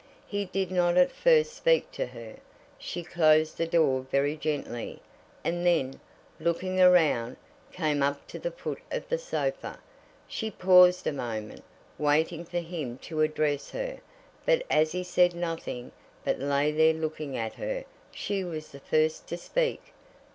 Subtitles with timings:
[0.25, 2.37] He did not at first speak to her.
[2.79, 4.99] She closed the door very gently,
[5.43, 5.99] and then,
[6.39, 7.37] looking around,
[7.71, 9.79] came up to the foot of the sofa.
[10.27, 11.63] She paused a moment,
[11.99, 13.99] waiting for him to address her;
[14.43, 15.91] but as he said nothing,
[16.25, 19.93] but lay there looking at her, she was the first to speak.